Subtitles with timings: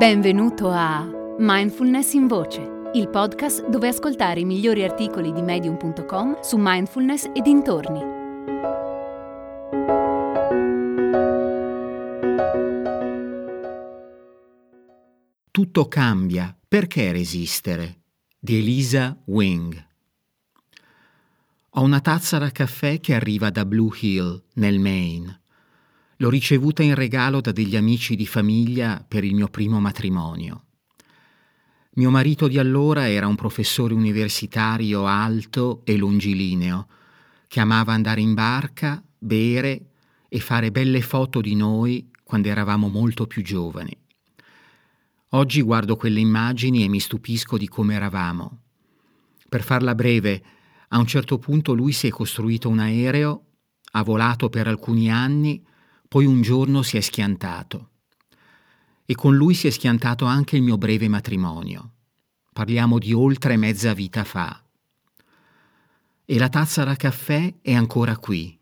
[0.00, 6.56] Benvenuto a Mindfulness in Voce, il podcast dove ascoltare i migliori articoli di medium.com su
[6.58, 8.00] mindfulness e dintorni.
[15.50, 18.00] Tutto cambia, perché resistere?
[18.38, 19.86] di Elisa Wing.
[21.72, 25.39] Ho una tazza da caffè che arriva da Blue Hill, nel Maine.
[26.20, 30.64] L'ho ricevuta in regalo da degli amici di famiglia per il mio primo matrimonio.
[31.94, 36.88] Mio marito di allora era un professore universitario alto e longilineo,
[37.48, 39.92] che amava andare in barca, bere
[40.28, 43.96] e fare belle foto di noi quando eravamo molto più giovani.
[45.30, 48.58] Oggi guardo quelle immagini e mi stupisco di come eravamo.
[49.48, 50.42] Per farla breve,
[50.88, 53.44] a un certo punto lui si è costruito un aereo,
[53.92, 55.64] ha volato per alcuni anni
[56.10, 57.90] poi un giorno si è schiantato.
[59.06, 61.92] E con lui si è schiantato anche il mio breve matrimonio.
[62.52, 64.60] Parliamo di oltre mezza vita fa.
[66.24, 68.58] E la tazza da caffè è ancora qui.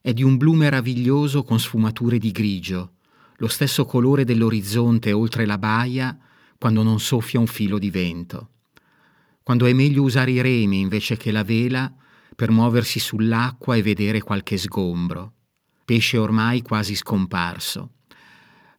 [0.00, 2.92] È di un blu meraviglioso con sfumature di grigio,
[3.38, 6.16] lo stesso colore dell'orizzonte oltre la baia
[6.56, 8.50] quando non soffia un filo di vento.
[9.42, 11.92] Quando è meglio usare i remi invece che la vela
[12.36, 15.32] per muoversi sull'acqua e vedere qualche sgombro
[15.86, 17.92] pesce ormai quasi scomparso.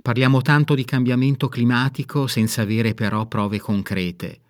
[0.02, 4.42] Parliamo tanto di cambiamento climatico senza avere però prove concrete.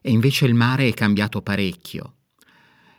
[0.00, 2.14] E invece il mare è cambiato parecchio.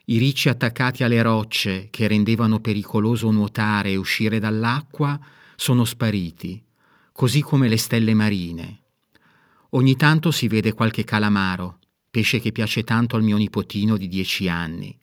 [0.05, 5.19] I ricci attaccati alle rocce che rendevano pericoloso nuotare e uscire dall'acqua
[5.57, 6.63] sono spariti,
[7.11, 8.83] così come le stelle marine.
[9.71, 11.79] Ogni tanto si vede qualche calamaro,
[12.09, 14.97] pesce che piace tanto al mio nipotino di dieci anni.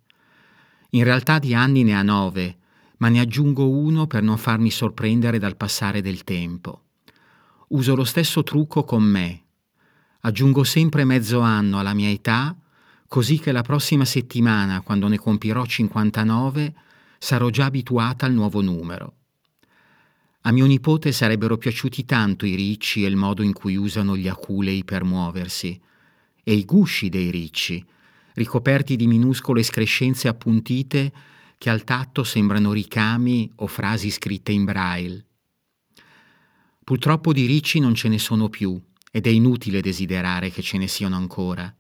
[0.91, 2.60] In realtà di anni ne ha nove,
[3.01, 6.85] ma ne aggiungo uno per non farmi sorprendere dal passare del tempo.
[7.69, 9.45] Uso lo stesso trucco con me.
[10.21, 12.55] Aggiungo sempre mezzo anno alla mia età,
[13.09, 16.75] così che la prossima settimana, quando ne compirò 59,
[17.19, 19.15] sarò già abituata al nuovo numero.
[20.43, 24.29] A mio nipote sarebbero piaciuti tanto i ricci e il modo in cui usano gli
[24.29, 25.81] aculei per muoversi,
[26.43, 27.83] e i gusci dei ricci,
[28.35, 31.13] ricoperti di minuscole escrescenze appuntite
[31.61, 35.27] che al tatto sembrano ricami o frasi scritte in braille.
[36.83, 38.81] Purtroppo di ricci non ce ne sono più
[39.13, 41.71] ed è inutile desiderare che ce ne siano ancora.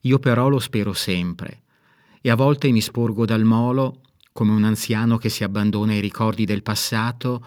[0.00, 1.62] Io però lo spero sempre
[2.20, 4.00] e a volte mi sporgo dal molo
[4.32, 7.46] come un anziano che si abbandona ai ricordi del passato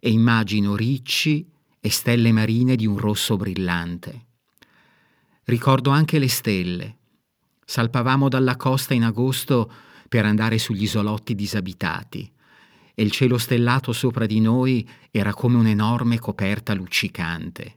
[0.00, 1.46] e immagino ricci
[1.80, 4.24] e stelle marine di un rosso brillante.
[5.44, 6.96] Ricordo anche le stelle.
[7.62, 9.70] Salpavamo dalla costa in agosto
[10.14, 12.30] per andare sugli isolotti disabitati
[12.94, 17.74] e il cielo stellato sopra di noi era come un'enorme coperta luccicante.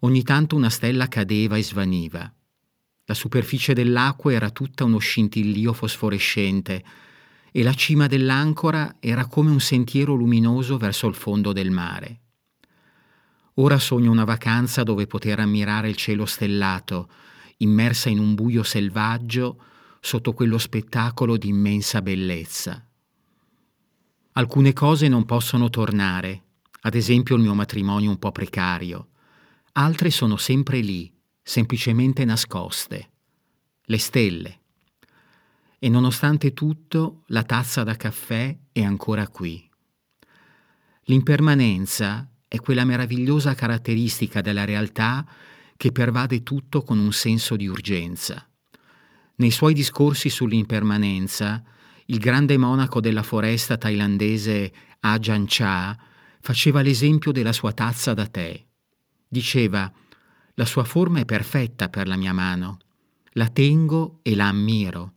[0.00, 2.34] Ogni tanto una stella cadeva e svaniva.
[3.04, 6.82] La superficie dell'acqua era tutta uno scintillio fosforescente
[7.52, 12.20] e la cima dell'ancora era come un sentiero luminoso verso il fondo del mare.
[13.58, 17.08] Ora sogno una vacanza dove poter ammirare il cielo stellato,
[17.58, 19.56] immersa in un buio selvaggio,
[20.04, 22.86] sotto quello spettacolo di immensa bellezza.
[24.32, 26.42] Alcune cose non possono tornare,
[26.82, 29.08] ad esempio il mio matrimonio un po' precario,
[29.72, 31.10] altre sono sempre lì,
[31.42, 33.10] semplicemente nascoste,
[33.82, 34.60] le stelle.
[35.78, 39.66] E nonostante tutto, la tazza da caffè è ancora qui.
[41.04, 45.26] L'impermanenza è quella meravigliosa caratteristica della realtà
[45.78, 48.46] che pervade tutto con un senso di urgenza.
[49.36, 51.60] Nei suoi discorsi sull'impermanenza,
[52.06, 55.98] il grande monaco della foresta thailandese Ajahn Chah
[56.40, 58.64] faceva l'esempio della sua tazza da tè.
[59.26, 59.90] Diceva,
[60.54, 62.78] la sua forma è perfetta per la mia mano,
[63.32, 65.14] la tengo e la ammiro,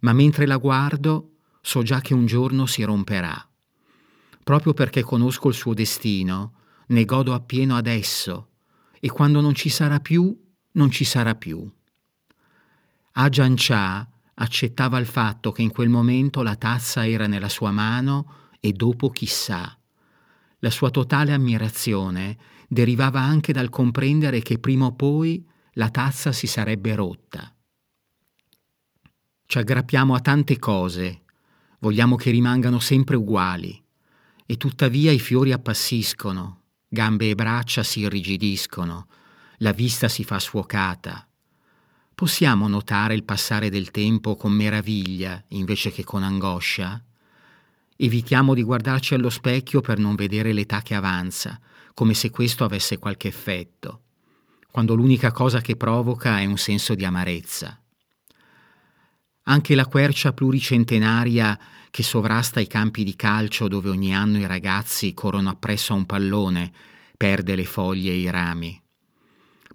[0.00, 3.48] ma mentre la guardo so già che un giorno si romperà.
[4.44, 6.52] Proprio perché conosco il suo destino,
[6.88, 8.50] ne godo appieno adesso,
[9.00, 10.38] e quando non ci sarà più,
[10.72, 11.66] non ci sarà più.
[13.20, 18.34] Ajahn Chah accettava il fatto che in quel momento la tazza era nella sua mano
[18.60, 19.76] e dopo chissà.
[20.60, 22.38] La sua totale ammirazione
[22.68, 27.52] derivava anche dal comprendere che prima o poi la tazza si sarebbe rotta.
[29.46, 31.22] Ci aggrappiamo a tante cose,
[31.80, 33.82] vogliamo che rimangano sempre uguali,
[34.46, 39.08] e tuttavia i fiori appassiscono, gambe e braccia si irrigidiscono,
[39.58, 41.27] la vista si fa sfuocata,
[42.18, 47.00] Possiamo notare il passare del tempo con meraviglia invece che con angoscia?
[47.94, 51.60] Evitiamo di guardarci allo specchio per non vedere l'età che avanza,
[51.94, 54.00] come se questo avesse qualche effetto,
[54.68, 57.80] quando l'unica cosa che provoca è un senso di amarezza.
[59.44, 61.56] Anche la quercia pluricentenaria
[61.88, 66.04] che sovrasta i campi di calcio dove ogni anno i ragazzi corrono appresso a un
[66.04, 66.72] pallone
[67.16, 68.82] perde le foglie e i rami.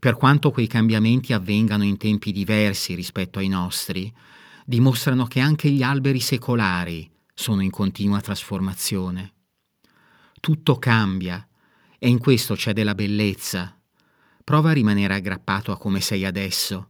[0.03, 4.13] Per quanto quei cambiamenti avvengano in tempi diversi rispetto ai nostri,
[4.65, 9.33] dimostrano che anche gli alberi secolari sono in continua trasformazione.
[10.41, 11.47] Tutto cambia
[11.97, 13.79] e in questo c'è della bellezza.
[14.43, 16.89] Prova a rimanere aggrappato a come sei adesso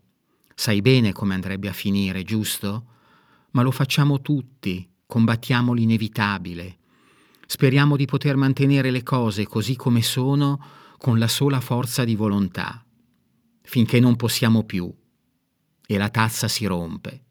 [0.56, 2.86] Sai bene come andrebbe a finire, giusto?
[3.52, 6.78] Ma lo facciamo tutti, combattiamo l'inevitabile.
[7.46, 10.60] Speriamo di poter mantenere le cose così come sono
[10.98, 12.84] con la sola forza di volontà,
[13.64, 14.94] finché non possiamo più
[15.86, 17.24] e la tazza si rompe.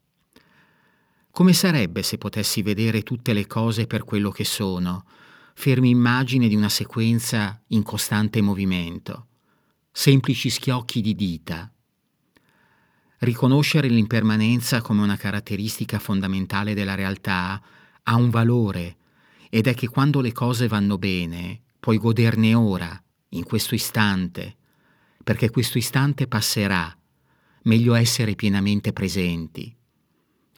[1.31, 5.06] Come sarebbe se potessi vedere tutte le cose per quello che sono,
[5.55, 9.29] fermi immagine di una sequenza in costante movimento,
[9.90, 11.73] semplici schiocchi di dita,
[13.23, 17.62] Riconoscere l'impermanenza come una caratteristica fondamentale della realtà
[18.02, 18.96] ha un valore
[19.49, 24.56] ed è che quando le cose vanno bene puoi goderne ora, in questo istante,
[25.22, 26.94] perché questo istante passerà,
[27.62, 29.74] meglio essere pienamente presenti.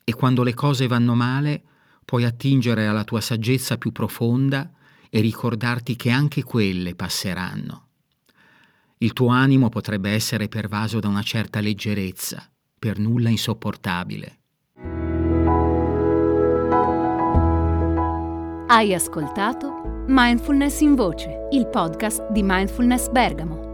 [0.02, 1.62] E quando le cose vanno male
[2.04, 4.70] puoi attingere alla tua saggezza più profonda
[5.08, 7.88] e ricordarti che anche quelle passeranno.
[8.98, 14.38] Il tuo animo potrebbe essere pervaso da una certa leggerezza, per nulla insopportabile.
[18.66, 23.73] Hai ascoltato Mindfulness in Voce, il podcast di Mindfulness Bergamo,